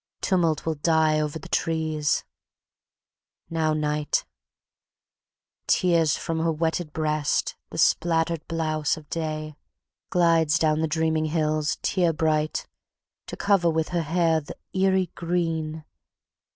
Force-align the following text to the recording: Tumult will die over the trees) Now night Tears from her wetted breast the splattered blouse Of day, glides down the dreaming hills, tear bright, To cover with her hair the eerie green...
Tumult 0.21 0.65
will 0.65 0.73
die 0.73 1.19
over 1.19 1.37
the 1.37 1.47
trees) 1.47 2.23
Now 3.51 3.73
night 3.73 4.25
Tears 5.67 6.17
from 6.17 6.39
her 6.39 6.51
wetted 6.51 6.91
breast 6.91 7.55
the 7.69 7.77
splattered 7.77 8.43
blouse 8.47 8.97
Of 8.97 9.11
day, 9.11 9.57
glides 10.09 10.57
down 10.57 10.79
the 10.81 10.87
dreaming 10.87 11.25
hills, 11.25 11.77
tear 11.83 12.13
bright, 12.13 12.65
To 13.27 13.37
cover 13.37 13.69
with 13.69 13.89
her 13.89 14.01
hair 14.01 14.41
the 14.41 14.55
eerie 14.73 15.11
green... 15.13 15.85